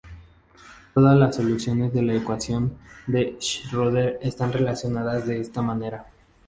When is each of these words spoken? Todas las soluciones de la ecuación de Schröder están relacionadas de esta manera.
Todas 0.95 1.15
las 1.15 1.35
soluciones 1.35 1.93
de 1.93 2.01
la 2.01 2.15
ecuación 2.15 2.75
de 3.05 3.37
Schröder 3.39 4.17
están 4.23 4.51
relacionadas 4.51 5.27
de 5.27 5.39
esta 5.39 5.61
manera. 5.61 6.07